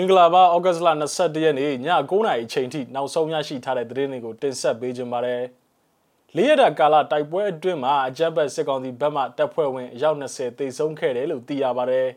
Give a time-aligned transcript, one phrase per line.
[0.00, 5.42] မင်္ဂလာပါဩဂတ်စ်လ22ရက်နေ့ည9:00နာရီအချိန်ထိနောက်ဆုံးရရှိထားတဲ့သတင်းတွေကိုတင်ဆက်ပေးကြပါမယ်။
[6.36, 12.08] လေးရတာကာလတိုက်ပွဲအတွင်းမှာအကြမ်းဖက်စစ်ကောင်စီဘက်မှတပ်ဖွဲ့ဝင်အယောက်20သေဆုံးခဲ့တယ်လို့သိရပါတယ်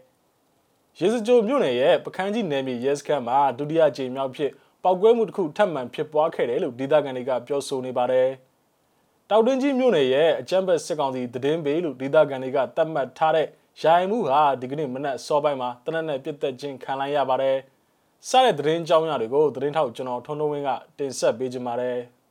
[1.00, 4.52] ။ရေစကြိုမြို့နယ်ရဲ့ပကန်းကြီးနယ်မြေရဲစခန်းမှာဒုတိယကြိမ်မြောက်ဖြစ်
[4.84, 8.30] ပောက်ကွဲမှုတစ်ခုထပ်မံဖြစ်ပွားခဲ့တယ်လို့ဒေသခံတွေကပြောဆိုနေပါတယ်။
[9.30, 13.48] တောက်တွင်းကြီးမြို့နယ်ရဲ့အကြမ်းဖက်စစ်ကောင်စီသတင်းပေးလို့ဒေသခံတွေကသတ်မှတ်ထားတဲ့
[13.84, 17.58] ရိုင်မှုဟာဒီကနေ့မနက်စောပိုင်းမှာတနက်နဲ့ပြစ်သက်ခြင်းခံလိုက်ရပါတယ်။
[18.30, 22.00] စတဲ့သတင်းကြောင်းရတွေကိုသတင်းထောက်ကျွန်တော်ထွန်းထွန်းဝင်းကတင်ဆက်ပေးကြပါမယ်။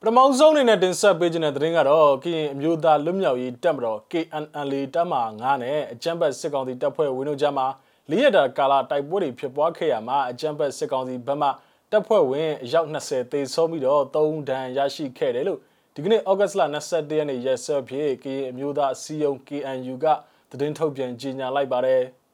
[0.00, 7.66] ပထမဆုံးအနေနဲ့တင်ဆက်ပေးခြင်းတဲ့သတင်းကတော့ကရင်အမျိုးသားလွတ်မြောက်ရေးတပ်မတော် KNL တပ်မ9နဲ့အကြမ်းဖက်စစ်ကောင်စီတပ်ဖွဲ့ဝင်တို့ကြားမှာ
[8.10, 11.48] လေးရတာကာလတိုက်ပွဲတွေဖြစ်ပွားခဲ့ရမှာအကြမ်းဖက်စစ်ကောင်စီဘက်မှ
[11.90, 15.60] တပ်ဖွဲ့ဝင်အယောက်20သေဆုံးပြီးတော့3ဒဏ်ရရှိခဲ့တယ်လို့
[15.94, 20.06] ဒီကနေ့ဩဂတ်စ်လ22ရက်နေ့ရက်စွဲဖြစ်ကရင်အမျိုးသားအစည်းအရုံး KNU က
[20.50, 22.04] သတင်းထုတ်ပြန်ကြေညာလိုက်ပါတယ်။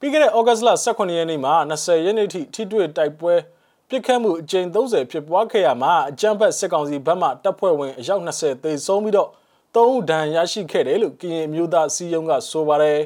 [0.00, 3.34] ပြီးခဲ့တဲ့ဩဂတ်စ်လ18ရက်နေ့မှာ20ရက်နေ့ထိထိတွေ့တိုက်ပွဲ
[3.88, 9.30] ပြစ်ခတ်မှုအကြိမ်30ဖြစ်ပွားခဲ့ရမှာအကြမ်းဖက်စစ်ကောင်စီဘက်မှတပ်ဖွဲ့ဝင်အယောက်20သေဆုံးပြီးတော့
[9.74, 13.00] 3ဦးဒဏ်ရရှိခဲ့တယ်လို့ကရင်အမျိုးသားအစည်းအရုံးကဆိုပါတယ်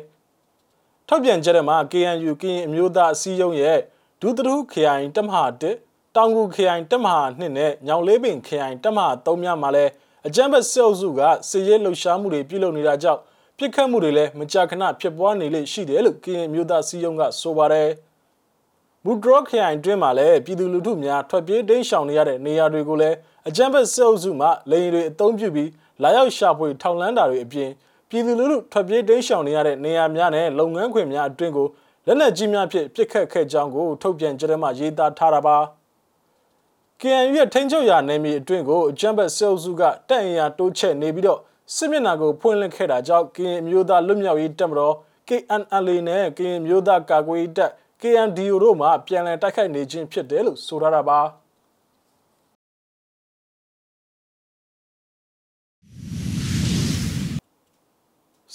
[1.09, 3.79] ။ထုတ်ပြန်ကြတဲ့မှာ KNU ကရင်အမျိုးသားအစည်းအရုံးရဲ့
[4.21, 5.45] ဒုသထုခရိုင်တမဟာ
[5.81, 9.91] 1တောင်ကူခရိုင်တက်မဟာ2နဲ့ညောင်လေးပင်ခရိုင်တက်မဟာ3များမှာလည်း
[10.27, 11.21] အကြမ်းဖက်စစ်အုပ်စုက
[11.51, 13.21] စစ်ရေးလှုပ်ရှားမှုတွေပြုလုပ်နေတာကြောင့်
[13.59, 17.91] ပြစ်ခတ်မှုတွေလည်းမကြာခဏဖြစ်ပွားနေလေရှိတယ်လို့ကရင်မျိုးသားစီယုံကဆိုပါတယ်။
[19.05, 23.17] ဘူဒရော့ခရိုင်တွင်းမှာလည်းပြည်သူလူထုများထွက်ပြေးတိမ်းရှောင်နေရတဲ့နေရာတွေကိုလည်း
[23.49, 25.71] အကြမ်းဖက်စစ်အုပ်စုမှလေရင်တွေအုံပြုပြီး
[26.03, 27.71] လာရောက်ရှာဖွေထောင်လန်းတာတွေအပြင်
[28.09, 31.67] ပြည်သူလူထုထွက်ပြေးတိမ်းရှောင်နေရတဲ့နေရာများနဲ့လုပ်ငန်းခွင်များအတွင်းကို
[32.07, 35.57] လက်နက်ကြီးများဖြင့်ပစ်ခတ်ခဲ့ကြောင်းကိုထုတ်ပြန်ကြတဲ့မှရေးသားထားတာပါ။
[37.01, 41.41] KNU ရဲ့ထိန်းချုပ်ရာနယ်မြေအတွင်းကိုအကြမ်းဖက်စစ်အုပ်စုကတပ်အင်အားတိုးချဲ့နေပြီးတော့
[41.75, 44.95] စစ်မျက်နှာကိုဖွင့်လှစ်ခဲ့တာကြောင့် KN မျိုးသားလွတ်မြောက်ရေးတပ်မတော်
[45.29, 51.21] KNLA နဲ့ KN မျိုးသားကာကွယ်ရေးတပ် KNDO တို့မှပြန်လည်တိုက်ခိုက်နေခြင်းဖြစ်တယ်လို့ဆိုထားတာပါ။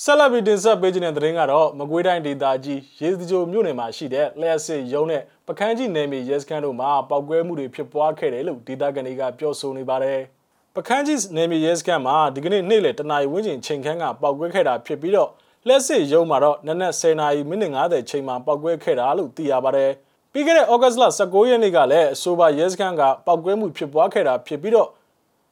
[0.04, 10.22] ဆက်လက်ပြီးတင်ဆက်ပေးခြင်းတဲ့သတင်းကတော့မကွေးတိုင်းဒေသကြီးရေစကြိုမြို့နယ်မှာရှိတဲ့လျှက်စစ်ရုံးနဲ့ပကန်းကြီးနယ်မြေရဲစခန်းတို့မှာပောက်ကွဲမှုတွေဖြစ်ပွားခဲ့တယ်လို့ဒေသခံတွေကပြောဆိုနေပါတယ်။
[10.80, 15.30] ပကန်းကြီးနယ်မြေရဲစခန်းမှာဒီကနေ့နေ့လယ်တနာရီဝန်းကျင်ချိန်ခန်းကပောက်ကွဲခဲ့တာဖြစ်ပြီးတော့
[15.68, 19.92] လျှက်စစ်ရုံးမှာတော့နနက်10နာရီမိနစ်50ချိန်မှာပောက်ကွဲခဲ့တာလို့သိရပါတယ်။
[20.32, 24.90] ပြီးခဲ့တဲ့ဩဂတ်စ်လ19ရက်နေ့ကလည်းအဆိုပါရဲစခန်းကပောက်ကွဲမှုဖြစ်ပွားခဲ့တာဖြစ်ပြီးတော့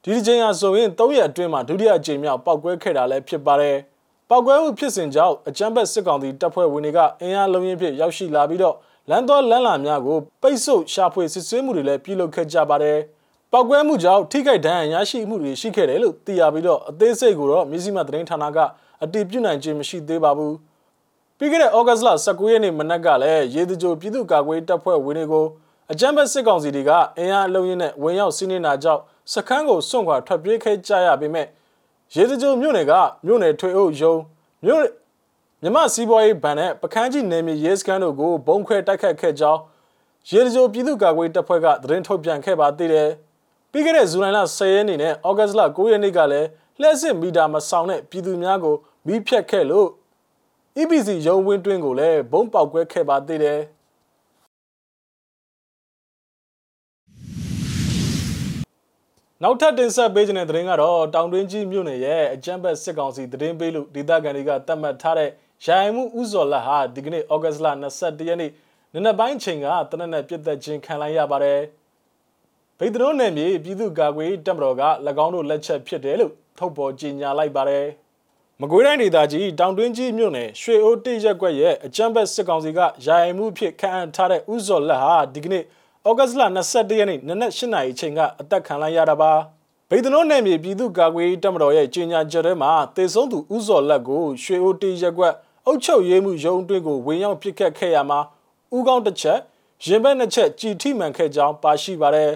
[0.04, 3.78] ဒီဒီချိန်ဟာဆိုရင်3ရက်အတွင်းမှာဒုတိယအကြိမ်မြောက်ပောက်ကွဲခဲ့တာလည်းဖြစ်ပါတယ်။
[4.30, 8.76] ပောက်ကွဲမှုဖြစ်စဉ်ကြောင့်အကြမ်းဖက်စစ်ကောင်စီတပ်ဖွဲ့ဝင်တွေကအင်အားလုံးရင်းဖြင့်ရောက်ရှိလာပြီးတော့
[9.10, 13.00] လမ်းတော်လမ်းလာများကိုပိတ်ဆို့ရှာဖွေစစ်ဆေးမှုတွေလည်းပြုလုပ်ခဲ့ကြပါတယ်။
[13.52, 18.58] ပောက်ကွဲမှုကြောင့်ထိခိုက်ဒဏ်ရာရရှိမှုတွေရှိခဲ့တယ်လို့သိရပြီးတော့အသေးစိတ်ကိုတော့မြစည်းမသတင်းဌာနက
[19.04, 20.54] အတည်ပြုနိုင်ခြင်းမရှိသေးပါဘူး။
[21.38, 25.46] ပြီးခဲ့တဲ့ဩဂတ်လ19ရက်နေ့မနက်ကလည်းရေတကြိုပြည်သူ့ကာကွယ်တပ်ဖွဲ့ဝင်တွေကို
[25.92, 29.02] အကြမ်းဖက်စစ်ကောင်စီတွေကအင်အားအလုံးရင်းနဲ့ဝင်ရောက်စီးနင်းတာကြောင့်
[29.34, 31.48] စခန်းကိုစွန့်ခွာထွက်ပြေးခဲ့ကြရပေမဲ့
[32.16, 32.94] ရေစကြိုမြို့နယ်က
[33.26, 34.22] မြို့နယ်ထွေအုပ်ရုံး
[34.66, 34.82] မြို့
[35.62, 39.62] မြမစီးပွားရေးဗန်နဲ့ပကန်းကြီးနယ်မြေရဲစခန်းတို့ကိုဘုံခွဲတိုက်ခတ်ခဲ့ကြောင်း
[40.30, 43.10] ရေစကြိုပြည်သူ့ကာကွယ်တပ်ဖွဲ့ကသတင်းထုတ်ပြန်ခဲ့ပါသေးတယ်။
[43.76, 46.48] ပြီးခဲ့တဲ့ဇူလိုင်လ10ရက်နေ့နဲ့ဩဂတ်လ9ရက်နေ့ကလည်း
[46.82, 48.76] လှည့်စစ်မီတာမဆောင်တဲ့ပြည်သူများကို
[49.08, 49.88] မီးဖြတ်ခဲ့လို့
[50.78, 53.60] EPC ရုံးဝင်းတွင်းကိုလည်းဘုံပေါက်ကွဲခဲ့ပါသေးတယ်။
[59.44, 65.30] နောက်ထပ်တင်ဆက်ပေးခြင်းတဲ့သတင်းကတော့တောင်တွင်းကြီးမြို့နယ်ရဲ့အကြမ်းဖက်စစ်ကောင်စီသတင်းပေးလို့ဒေသခံတွေကတတ်မှတ်ထားတဲ့
[65.66, 68.52] ရိုင်မှုဥဇော်လက်ဟာဒီကနေ့ဩဂတ်လ22ရက်နေ့
[68.94, 71.62] နနက်ပိုင်းချိန်ကတနက်နဲ့ပြစ်သက်ခြင်းခံလိုက်ရပါတယ်။
[72.80, 74.84] ဗိဒ္ဓရုံးနယ်မြေပြည်သူ့ကာကွယ်တပ်မတော်က၎
[75.26, 77.86] င်းတို့လက်ချက်ဖြစ်တယ်လို့ထုတ်ပေါ်ကြေညာလိုက်ပါတယ်။
[78.62, 85.64] မကွေးတိုင်းဒေသကြီးတောင်တွင်းကြီးမြို့နယ်ရွှေအိုးတိရက်ကွက်ရဲ့အကြမ်းဖက်စစ်ကောင်စီကရိုင်မှုဖြစ်ခံထားတဲ့ဥဇော်လက်ဟာဒီကနေ့
[86.08, 89.32] ဩဂတ်လ22ရက်နေ့နနက်8နာရီချိန်ကအသက်ခံလိုက်ရတာပါ
[89.90, 95.34] ဗိဒနိုနယ်မြေပြည်သူ့ကာကွယ်ရေးတပ်မတော်ရဲ့ကြေညာချက်ထဲမှာတေဆုံးသူဥဇော်လက်ကိုရွှေအိုတီရက်ကွက်
[95.66, 98.20] အုပ်ချုပ်ရေးမှုရုံးအတွင်းကိုဝင်ရောက်ပစ်ခတ်ခဲ့ရမှာ
[98.76, 99.40] ဥကောင်းတစ်ချက်
[99.86, 102.32] ရင်ဘက်နှစ်ချက်ကြည်ထိမှန်ခဲ့ကြောင်းပါရှိပါတယ်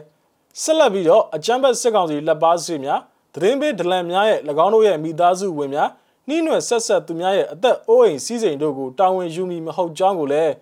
[0.64, 3.00] ဆက်လက်ပြီးတော့အကြမ်းဖက်စစ်ကောင်စီလက်ပါစီများ
[3.34, 5.90] သတင်းပေးဒလန်များရဲ့၎င်းတို့ရဲ့မိသားစုဝင်များ
[6.28, 10.54] နှီးနွယ်ဆက်ဆက်သူများရဲ့အသက်အိုးအိမ်စည်းစိမ်တို့ကိုတာဝန်ယူမိမဟုတ်ကြောင်းကိုလည်း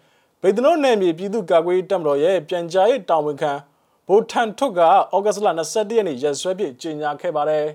[0.41, 3.51] ဗေဒနိုနယ်မြေပြည်သူ့ကာကွယ်ရေးတပ်မတော်ရဲ့ပြန်ကြားရေးတာဝန်ခံ
[4.07, 4.81] ဗိုလ်ထန်ထွတ်က
[5.13, 7.65] ဩဂတ်လ22ရက်နေ့ရက်စွဲပြည့်ကြေညာခဲ့ပါတယ်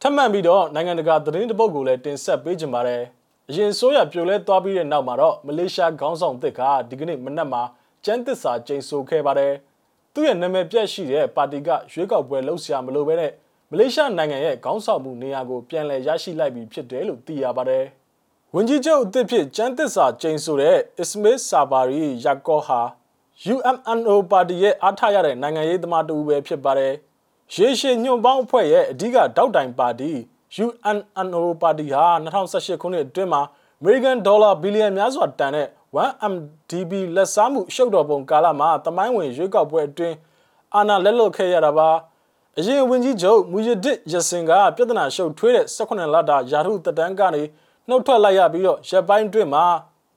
[0.00, 3.02] ထပ်မံပြီးတော့နိုင်ငံတကာသတင်းတပုတ်ကိုလည်းတင်ဆက်ပေးကြပါတယ်
[3.52, 7.62] အရင်ဆိုးရပြိုလဲသွားပြီးတဲ့နောက်မှာတော့မလေးရှားခေါင်းဆောင်သစ်ကဒီကနေ့မနက်မှာ
[8.04, 9.52] ကျန်းသစ္စာကျိန်ဆိုခဲ့ပါတယ်
[10.14, 13.32] သူ့ရဲ့နာမည်ပြတ်ရှိတဲ့ပါတီကရွေးကောက်ပွဲလှုပ်ရှားမလို့ပဲနဲ့
[13.70, 17.84] မလေးရှားနိုင်ငံရဲ့ခေါင်းဆောင်မှုနေရာကိုပြန်လည်ရရှိလိုက်ပြီဖြစ်တယ်လို့သိရပါတယ်။
[18.54, 22.80] ဝန်ကြီးချုပ်အသစ်ဖြစ်ကျန်းသစ္စာကျိန်ဆိုတဲ့အစ္စမေးဆာဘာရီယာကောဟာ
[23.54, 26.92] UMNO ပါတီရဲ့အားထားရတဲ့နိုင်ငံရေးသမားတူပဲဖြစ်ပါတယ်။
[27.54, 30.12] ရေရှည်ညွန့်ပေါင်းအဖွဲ့ရဲ့အဓိကတောက်တိုင်ပါတီ
[30.64, 33.42] UNNO ပါတီဟာ2018ခုနှစ်အတွင်းမှာ
[33.80, 40.16] American Dollar ဘီလီယံများစွာတန်တဲ့ 1MDB လက်စားမှုရှုပ်တော်ပုံကာလမှာတမိုင်းဝင်ရွေးကောက်ပွဲအတွင်း
[40.74, 41.88] အာဏာလက်လွတ်ခဲ့ရတာပါ
[42.58, 47.42] အရင်ဝန်ကြီးချုပ်မူရဒစ်ရစင်ကပြဿနာရှုပ်ထွေးတဲ့18လတာယာထုတက်တန်းကနေ
[47.88, 49.64] နှုတ်ထွက်လိုက်ရပြီးတော့ရပ်ပိုင်းအတွင်းမှာ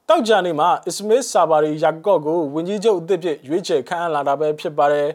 [0.09, 5.09] တောက်ကြနေမှာအစ္စမေးဆာဘာရီယာကော့ကိုဝန်ကြီးချုပ်အသစ်ဖြစ်ရွေးချယ်ခန့်အပ်လာတာပဲဖြစ်ပါတယ်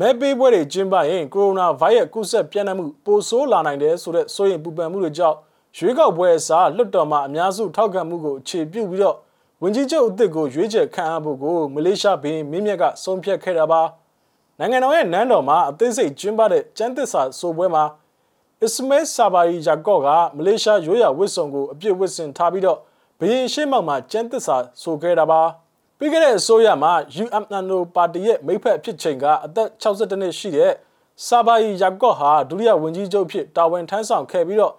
[0.00, 5.36] မဲပေးပွဲတွေကျင်းပရင်ကိုရိုနာဗိုင်းရပ်ကူးစက်ပြန့်နှံ့မှုပိုဆိုးလာနိုင်တယ်ဆိုတဲ့စိုးရိမ်ပူပန်မှုတွေကြောင့်
[5.76, 9.16] ရွေးကောက်ပွဲအစားလွတ်တော်မှာအများစုထောက်ခံမှုကိုအခြေပြုပြီးတော့
[9.62, 13.82] ဝန်ကြီးချုပ်အသစ်ကိုရွေးချယ်ခန့်အပ်ဖို့ကိုမလေးရှားဘင်းမင်းမြက်ကဆုံးဖြတ်ခဲ့တာပါ
[14.58, 17.84] နိုင်ငံတော်ရဲ့နန်းတော်မှာအသေးစိတ်ကျင်းပတဲ့ကျန်းသစ္စာဆိုပွဲမှာ
[18.62, 22.78] အစ္စမေးဆာဘာရီယာကော့ကမလေးရှားရိုးရာဝစ်စုံကိုအပြည့်ဝစ်စင်ထားပြီးတော့
[23.18, 25.40] ဘရင်ရှေ့မှောက်မှာကျန်းသစ္စာဆိုခဲ့တာပါ
[26.02, 26.92] ပြီးခဲ့တဲ့အစိုးရမှာ
[27.24, 30.72] UMNO ပါတီရဲ့မိဖက်ဖြစ်ချိန်ကအသက်62နှစ်ရှိတဲ့
[31.26, 34.74] ဆာဘာရီယာကော့ဟာဒုတိယဝန်ကြီးချုပ်ဖြစ်တာဝန်ထမ်းဆောင်ခဲ့ပြီးတော့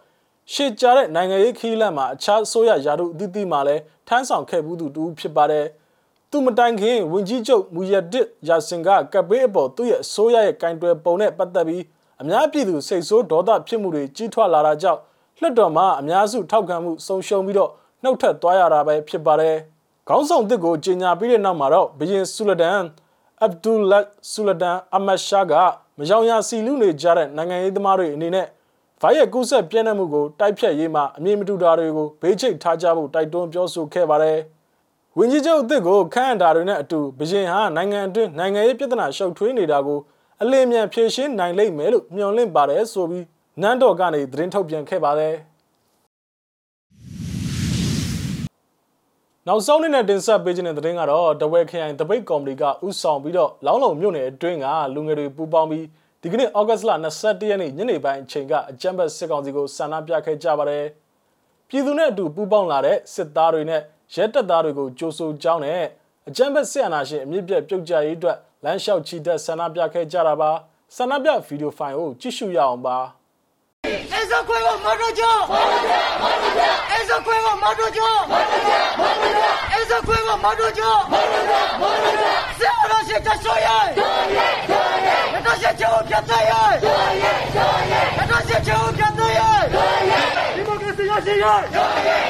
[0.54, 5.66] ရှေ့ကြားတဲ့နိုင်ငံရေးခီးလန့်မှာအခြားဆိုရယာတို့အသီးသီးမှာလည်းထမ်းဆောင်ခဲ့ဘူးသူတူဖြစ်ပါတယ်။
[6.32, 11.84] သူမတိုင်ခင်ဝင်ကြီးချုပ်မူရဒစ်ယာစင်ကကပ်ဘေးအပေါ်သူ့ရဲ့အစိုးရရဲ့ကင်တွယ်ပုံနဲ့ပတ်သက်ပြီး
[12.22, 15.00] အများပြည်သူစိတ်ဆိုးဒေါသဖြစ်မှုတွေကြီးထွားလာတာကြောင့်
[15.40, 17.72] လွှတ်တော်မှာအများစုထောက်ခံမှုဆုံးရှုံးပြီးတော့
[18.04, 19.58] နှုတ်ထွက်သွားရတာပဲဖြစ်ပါတယ်။
[20.08, 22.80] ခေါင်းဆောင်တစ်ကိုကြီးညာပြီးတဲ့နောက်မှာတော့ဘရင်ဆူလဒန်
[23.42, 25.54] အဗ်ဒူလက်ဆူလဒန်အမတ်ရှာက
[25.98, 28.48] မယောင်ရစီလူနေကြတဲ့နိုင်ငံရေးသမားတွေအနေနဲ့
[29.02, 34.40] ဗိုင်းရပ်ကူးစက်ပြန့်နှံ့မှုကိုတိုက်ဖြတ်ရေးမှာအမြင့်မတူတာတွေကိုဘေးချိတ်ထားကြဖို့တိုက်တွန်းပြောဆိုခဲ့ပါတယ်။
[35.18, 40.00] ဝင်းကြီးချုပ်အသစ်ကိုခန့်အပ်တာတွေနဲ့အတူဘရင်ဟာနိုင်ငံအတွင်းနိုင်ငံရေးပြဿနာရှုပ်ထွေးနေတာကို
[40.42, 43.26] အလင်းမြန်ဖြေရှင်းနိုင်လိမ့်မယ်လို့မျှော်လင့်ပါတယ်ဆိုပြီး
[43.62, 45.36] နန်းတော်ကနေသတင်းထုတ်ပြန်ခဲ့ပါတယ်။
[49.52, 55.86] နောက်ဆုံးနေ့နဲ့တင်ဆက်ပေးခြင်းတဲ့သတင်းကတော့တဝဲခရိုင်တပိတ်ကော်မတီကဥဆောင်ပြီးတော့လောင်းလုံမြို့နယ်အတွင်းကလူငယ်တွေပူးပေါင်းပြီး
[56.22, 60.86] ဒီကနေ့ဩဂတ်စ်လ21ရက်နေ့ညနေပိုင်းအချိန်ကအကြမ်းဖက်စစ်ကောင်စီကိုဆန္ဒပြခဲ့ကြပါတယ်။
[61.70, 63.82] ပြည်သူနဲ့အတူပူးပေါင်းလာတဲ့စစ်သားတွေနဲ့
[64.14, 65.84] ရဲတပ်သားတွေကိုကြိုးဆိုကြောင်းနဲ့
[66.28, 70.52] အကြမ်းဖက်စစ်အာဏာရှင်အမြင့်ပြတ်ပြုတ်ကျရေးအတွက်လမ်းလျှောက်ချီတက်ဆန္ဒပြခဲ့ကြတာပါ။
[70.96, 72.98] ဆန္ဒပြဗီဒီယိုဖိုင်ကိုကြည့်ရှုရအောင်ပါ။
[73.84, 75.32] Esa cueva marroya.
[75.50, 76.72] Marroya, marroya.
[77.02, 78.10] Esa cueva marroya.
[78.28, 79.52] Marroya, marroya.
[79.82, 80.92] Esa cueva marroya.
[81.10, 82.34] Marroya, marroya.
[82.60, 83.78] Se ahora se te soye.
[83.96, 85.38] Soye, soye.
[85.38, 86.80] Entonces llevo que ataye.
[86.80, 88.02] Soye, soye.
[88.22, 89.50] Entonces llevo que ataye.
[89.74, 90.22] Soye.
[90.58, 91.42] Demokrasi yaşayın.
[91.42, 91.70] Soye,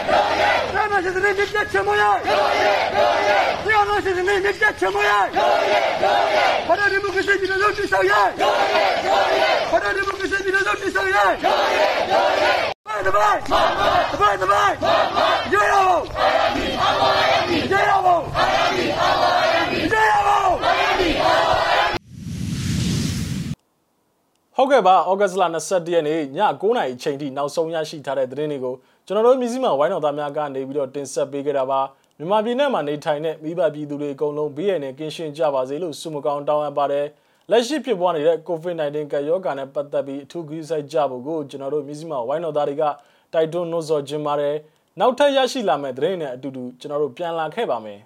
[0.07, 0.49] soye.
[0.73, 2.19] Sevmesizini millet çamuya.
[2.23, 3.65] Soye, soye.
[3.65, 5.29] Duyanlarsızını millet çamuya.
[5.33, 6.67] Soye, soye.
[6.67, 7.97] Para demokrasi bir özür düşer.
[7.97, 9.67] Soye, soye.
[9.71, 12.71] Para demokrasi bir özür democracia tiene que echar chamoya.
[13.07, 13.37] တပိုင်
[14.13, 14.73] တပိုင်တပိုင်
[15.53, 15.97] ရရပါ
[17.71, 18.15] ရရပါ
[19.81, 20.37] ရရပါ
[24.55, 31.81] ဟုတ်ကဲ့ပါဩဂတ်စ်လ21ရက်နေ့ည9:00နာရီအချိန်ထိနောက်ဆုံးရရှိထားတဲ့သတင်းတွေကိုကျွန်တော်တို့မြစည်းမဝိုင်းတော်သားများကနေပြီးတော့တင်ဆက်ပေးခဲ့တာပါ
[32.17, 37.05] မြန်မာပြည်နယ်မှာနေထိုင်တဲ့မိဘပြည်သူတွေအကုန်လုံးဘေးရန်နဲ့ကင်းရှင်းကြပါစေလို့ဆုမကောင်းတောင်းအပ်ပါတယ်
[37.49, 42.83] လက်ရှိဖြစ်ပွားနေတဲ့ COVID-19 ကပ်ရောဂါနဲ့ပတ်သက်ပြီးအထူးကြီးဆိုင်ကြဖို့ကိုကျွန်တော်တို့မြစည်းမဝိုင်းတော်သားတွေက
[43.33, 44.55] တိုက်တွန်းနှိုးဆော်ခြင်းပါတယ်
[44.99, 47.99] နောက်ထပ်ရရှိလာမယ့်သတင်းတွေနဲ့အတူတူကျွန်တော်တို့ပြန်လာခဲ့ပါမယ်